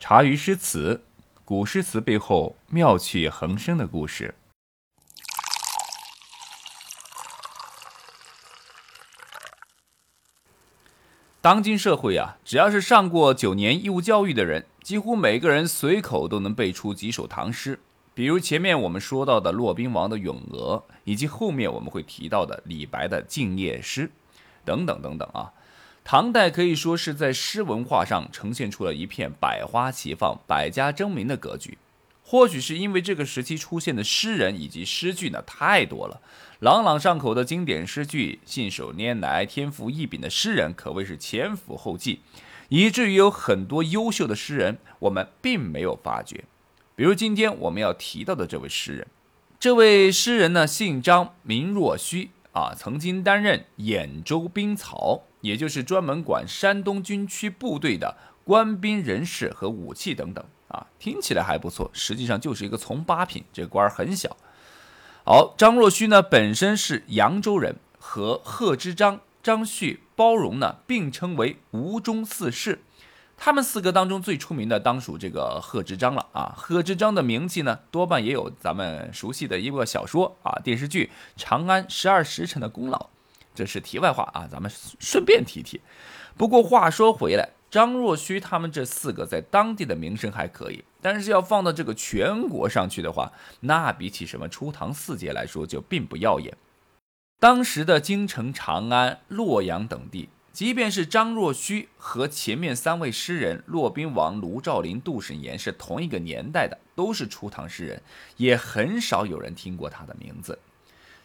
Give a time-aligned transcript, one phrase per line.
[0.00, 1.02] 茶余诗词，
[1.44, 4.32] 古诗词背后妙趣横生的故事。
[11.40, 17.80] 当今社会啊，只要是上过九年义务教育的人，几乎每个人随口都能背出几首唐诗。
[18.14, 24.08] 比如前面我们说到的骆宾王的《咏鹅》，以及后面我们会提到的李白的《静夜诗》，
[24.64, 25.52] 等等等等啊。
[26.10, 31.76] 唐代可以说是在诗文化上呈现出了一片百花齐放、百家争鸣的格局。
[32.24, 36.22] 或许是因为这个时期出现的诗人以及诗句呢太多了，
[36.60, 42.20] 朗朗上口的经典诗句、信手拈来、天赋异禀的诗人可谓是前赴后继，
[42.70, 46.44] 以至于有很多优秀的诗人我们并没有发觉。
[46.96, 49.06] 比如今天我们要提到的这位诗人，
[49.60, 52.30] 这位诗人呢姓张，名若虚。
[52.52, 60.44] 啊，曾经担任兖州兵曹，也就是专门管山东军区部队的官兵人事和武器等等。
[60.68, 64.36] 啊，听起来还不错，实际上就是一个从八品，这官儿很小。
[65.24, 72.80] 好，张若虚呢本身是扬州人，和贺知章、张旭、包容呢并称为吴中四士。
[73.38, 76.52] 他们四个当中最出名的当属这个贺知章了啊！
[76.56, 83.08] 贺知章的名气呢，多半也有咱们熟悉的一个小说啊、电视剧《长安十二时辰》的功劳。
[83.58, 84.70] 这是题外话啊，咱们
[85.00, 85.80] 顺便提提。
[86.36, 96.56] 不过话说回来，张若虚他们这四个在当地的名声还可以，但是要放到这个全国上去的话，那比起什么初唐四杰来说就并不耀眼。
[97.40, 100.28] 当时的京城长安、洛阳等地。
[100.50, 108.02] 即便是张若虚和前面三位诗人骆宾王、卢照邻、杜审言是同一个年代的，都是初唐诗人，
[108.36, 110.58] 也很少有人听过他的名字。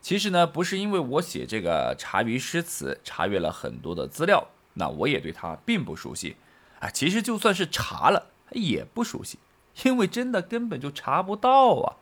[0.00, 6.36] 其实呢，不是因为我写这个茶余诗词查阅了很多的资料，那我也对他并不熟悉
[6.80, 6.88] 啊。
[6.88, 9.38] 其实就算是查了，也不熟悉，
[9.82, 11.96] 因为真的根本就查不到啊。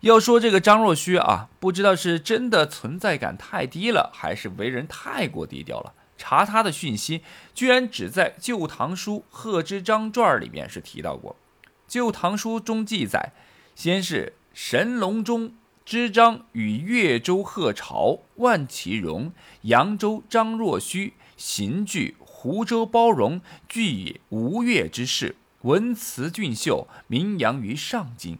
[0.00, 5.92] 要说这个张若虚啊，不知道是真的存在感太低了，还是为人太过低调了。
[6.18, 7.22] 查他的讯息，
[7.54, 11.36] 居然只在《旧唐书·贺知章传》里面是提到过。
[11.86, 13.32] 《旧唐书》中记载，
[13.74, 15.54] 先是神龙中
[15.86, 19.32] 知章与越州贺朝、万其荣、
[19.62, 28.36] 扬州张若虚、行具湖州包容，俱以吴越之事，文辞俊秀，名扬于上京。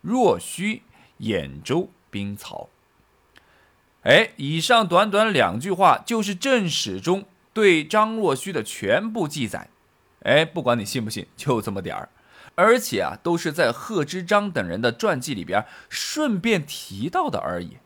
[0.00, 0.80] 若虚，
[1.20, 2.70] 兖州兵曹。
[4.04, 9.68] 哎，以上短短两句话就是正史中对张若虚的全部记载。
[10.22, 12.08] 哎，不管你信不信，就这么点儿，
[12.60, 17.76] 而且啊，都是在贺知章等人的传记里边顺便提到的而已。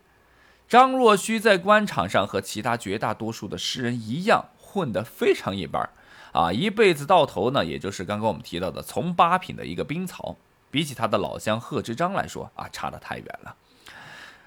[0.66, 5.86] 张若虚在官场上和其他绝大多数的诗人一样，混得非常一般
[6.32, 10.38] 啊，一辈子到头呢，也就是刚刚我们提到的从八品的一个兵曹，
[10.70, 13.54] 比起他的老乡贺知章来说啊，差得太远了。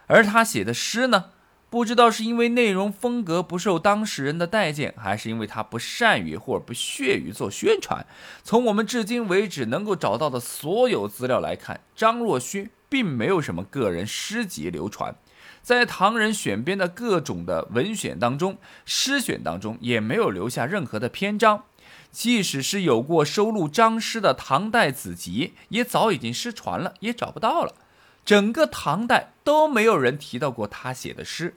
[0.08, 1.26] 而他写的诗呢？
[1.76, 8.08] 不知道是因为内容风格不受当事人的待见，还是因为他不善于或不屑于做宣传。
[8.46, 15.16] 从我们至今为止能够找到的所有资料来看，张若虚并没有什么个人诗集流传，
[15.62, 21.66] 在唐人选编的各种的文选当中，诗选当中也没有留下任何的篇章。
[22.10, 27.76] 即使是有过收录张诗的唐代子集，也早已经失传了，也找不到了。
[28.24, 31.56] 整个唐代都没有人提到过他写的诗。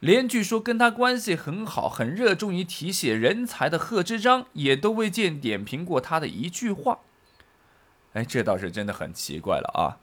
[0.00, 7.00] 连据说跟他关系很好、很热衷于提携人才的贺知章，也都未见点评过他的一句话。
[8.14, 10.00] 哎，这倒是真的很奇怪了啊！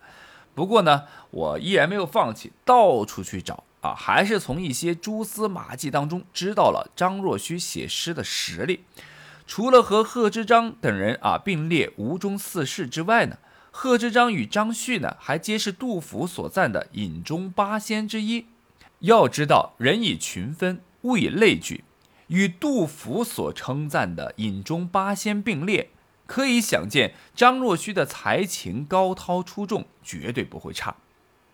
[0.53, 8.85] 不过呢，我依然没有放弃，到处去找啊，还是从一些蛛丝马迹当中知道了张若虚写诗的实力。
[9.47, 13.37] 除了和贺知章等人啊并列吴中四士之外呢，
[13.71, 18.45] 贺知章与张旭呢还皆是杜甫所赞的饮中八仙之一。
[18.99, 21.83] 要知道，人以群分，物以类聚，
[22.27, 25.89] 与杜甫所称赞的饮中八仙并列，
[26.25, 30.95] 可以想见张若虚的才情高超出众，绝对不会差。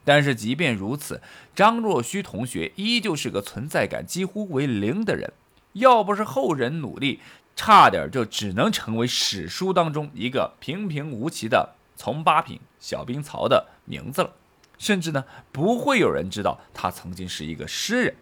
[0.06, 1.21] 但是即便如此，
[1.56, 5.33] 张若虚同学依旧是个存在感几乎为零的人。
[5.73, 7.19] 要不是后人努力，
[7.56, 14.33] 差点就只能成为史书当中一个平平无奇的从八品小兵曹的名字了。
[14.77, 18.15] 甚至呢，不会有人知道他曾经是一个诗人。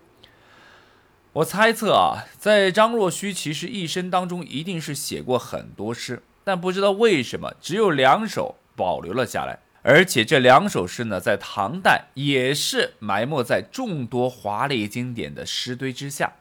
[1.34, 16.34] 我猜测啊，在张若虚其实一生当中一定是写过很多诗，但不知道为什么只有两首保留了下来，而且这两首诗呢，在唐代也是埋没在众多华丽经典的诗堆之下。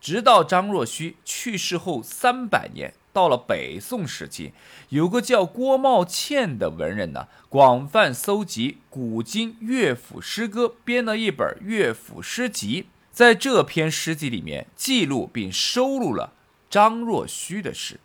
[0.00, 4.52] 直到张若虚去世后三百年，到了北宋时期，
[4.90, 12.86] 有个叫郭茂倩的文人呢，广泛搜集古今乐府诗歌，编了一本乐府诗集。
[13.10, 16.32] 在这篇诗集里面，记录并收录了
[16.70, 17.98] 张若虚的诗，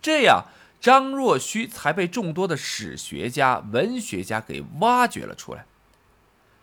[0.00, 0.46] 这样
[0.80, 5.66] 张若虚才被众多的史学家、文学家给挖掘了出来。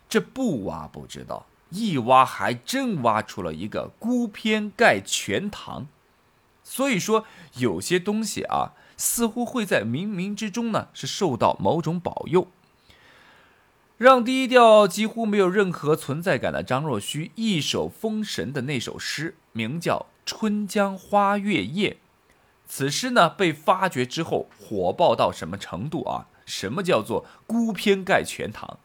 [0.08, 5.86] 这不挖不知道，一挖还真挖出了一个孤篇盖全唐。
[6.68, 7.24] 所以说，
[7.58, 12.48] 有些东西啊，似乎会在冥冥之中呢，是受到某种保佑，
[13.96, 21.90] 让低调、几乎没有任何存在感的张若虚一首封神的那首诗，名叫《春江花月夜》。
[22.66, 26.26] 此诗呢，被发掘之后，火爆到什么程度啊？
[26.44, 28.80] 什么叫做孤篇盖全唐？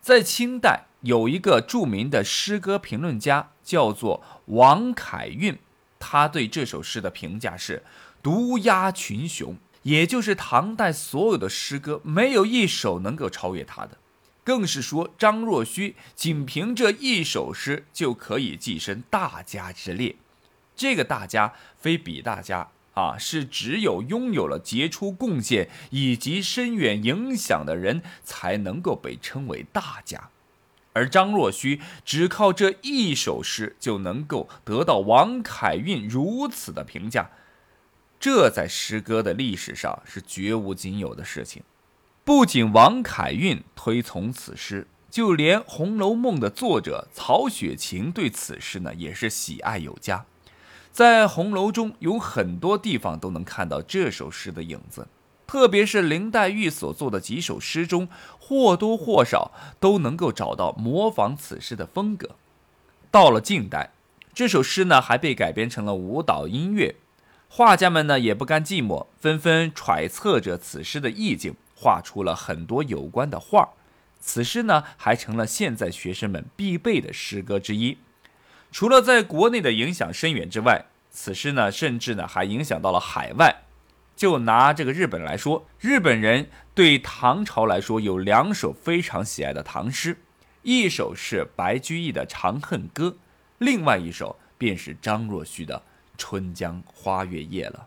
[0.00, 5.58] 在清代，有一个著名的诗歌评论家，叫做王凯运。
[5.98, 7.82] 他对这首诗的评价是
[8.22, 13.98] “独压群雄”，也就是唐代所有的诗歌没有一首能够超越他的。
[14.44, 20.14] 更是说张若虚仅凭这一首诗就可以跻身大家之列。
[20.76, 30.30] 这个大家非比大家啊，是只有拥有了杰出贡献以及深远影响的人才能够被称为大家。
[30.96, 37.30] 而张若虚只靠这一首诗就能够得到王凯运如此的评价，
[38.18, 41.62] 这在诗歌的历史上是绝无仅有的事情。
[42.24, 50.24] 不仅王凯运推崇此诗，就连《红楼梦》的作者曹雪芹对此诗呢也是喜爱有加。
[50.90, 55.06] 在红楼中有很多地方都能看到这首诗的影子。
[55.46, 58.08] 特别是林黛玉所作的几首诗中，
[58.38, 62.30] 或多或少都能够找到模仿此诗的风格。
[63.10, 63.90] 到了近代，
[64.34, 66.96] 这首诗呢还被改编成了舞蹈音乐，
[67.48, 73.70] 画家们呢也不甘寂寞，纷纷揣测着此诗的意境，画出了很多有关的画。
[74.20, 77.98] 此诗呢还成了现在学生们必备的诗歌之一。
[78.72, 83.62] 除了在国内的影响深远之外，此诗呢甚至呢还影响到了海外。
[84.16, 90.16] 就拿这个日本来说，日本人对唐朝来说有两首非常喜爱的唐诗，
[90.62, 93.08] 一首是白居易的《长恨歌》，
[93.58, 95.76] 另外一首便是张若虚的
[96.16, 97.86] 《春江花月夜》了。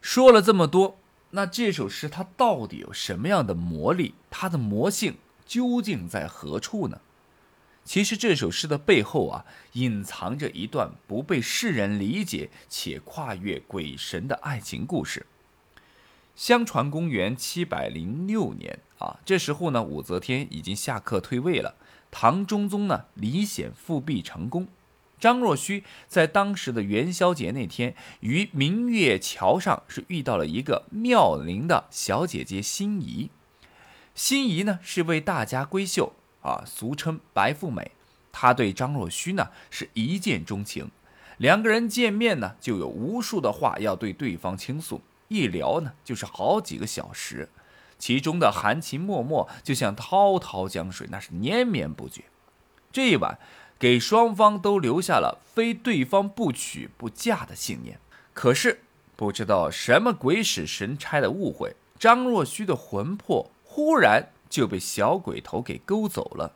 [0.00, 0.98] 说了这么多，
[1.30, 4.14] 那这首诗它到底有什么样的魔力？
[4.30, 7.00] 它的魔性究竟在何处呢？
[7.84, 15.26] 其实这首诗的背后啊，隐藏着一段不被世人理解且跨越鬼神的爱情故事。
[16.34, 21.76] 相传公元七百零六年啊，这时候呢，武则天已经下课退位了，
[22.10, 24.66] 唐中宗呢李显复辟成功。
[25.20, 33.30] 张若虚在当时的元宵节那天，于明月桥上是遇到了一个妙龄的小姐姐心仪。
[34.14, 36.14] 心仪呢是位大家闺秀。
[36.44, 37.90] 啊，俗称白富美，
[38.30, 40.90] 她对张若虚呢是一见钟情，
[41.38, 47.48] 两个人见面呢就有无数的话要对对方倾诉，一聊呢就是好几个小时，
[47.98, 52.24] 其中的含情脉脉就像滔滔江水，那是连绵不绝。
[52.92, 53.38] 这一晚，
[53.78, 57.98] 给双方都留下了非对方不娶不嫁的信念。
[58.34, 58.82] 可是
[59.16, 64.28] 不知道什么鬼使神差的误会，张若虚的魂魄忽然。
[64.54, 66.52] 就被小鬼头给勾走了，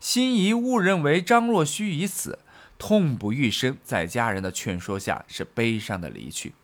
[0.00, 2.38] 心仪误认为张若虚已死，
[2.78, 6.54] 痛不欲生，在家人的劝说下，是悲伤的离去。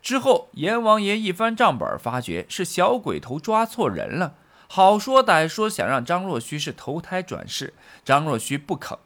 [0.00, 4.36] 之后，阎王爷一翻账本，发觉是小鬼头抓错人了，
[4.68, 7.74] 好说歹说，想让张若虚是投胎转世。
[8.04, 8.96] 张若虚不肯，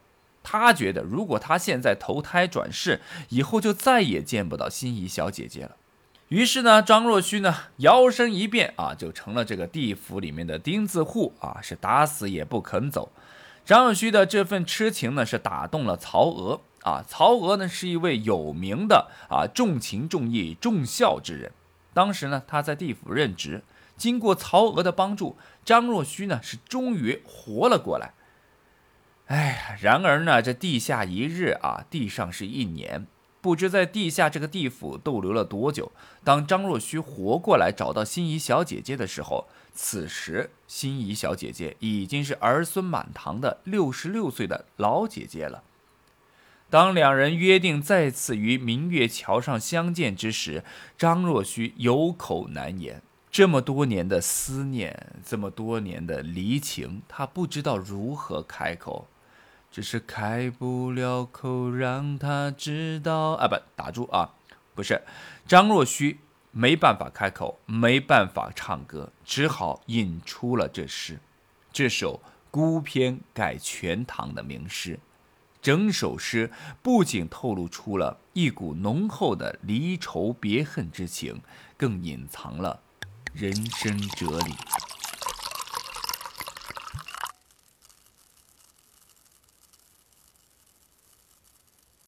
[0.43, 5.77] 他觉得如果他现在投胎转世，以后就再也见不到心仪小姐姐了。
[6.33, 13.13] 于是呢，张若虚呢摇身一变啊，就成了这个地府里面的钉子户啊，是打死也不肯走。
[13.67, 17.05] 张若虚的这份痴情呢，是打动了曹娥啊。
[17.07, 21.53] 曹娥呢是一位有名的啊重情重义重孝之人。
[21.93, 23.63] 当时呢，他在地府任职，
[23.99, 25.37] 经过曹娥的帮助，
[25.67, 28.15] 张若虚呢是终于活了过来。
[29.27, 33.07] 哎，然而呢，这地下一日啊，地上是一年。
[33.43, 35.93] 不知在地下这个地府逗留了多久。
[36.25, 45.65] 当张若虚活过来找到心仪小姐姐的时候，此时心仪小姐姐已经是儿孙满堂的六十六岁的老姐姐了。
[46.71, 50.65] 当两人约定再次于明月桥上相见之时，
[50.97, 53.03] 张若虚有口难言。
[53.31, 59.09] 这么多年的思念，这么多年的离情，他不知道如何开口。
[59.73, 63.49] 只是开不了口，让他知道啊！
[63.49, 64.35] 不，打住啊！
[64.75, 65.01] 不是，
[65.49, 71.19] 张若虚没办法开口，没办法唱歌，只好引出了这诗，
[71.73, 75.01] 这首孤篇改全唐的名诗。
[75.63, 76.51] 整首诗
[76.83, 81.41] 不仅透露出了一股浓厚的离愁别恨之情，
[81.79, 82.81] 更隐藏了
[83.33, 84.53] 人生哲理。